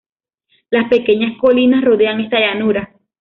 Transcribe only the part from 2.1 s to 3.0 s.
esta llanura.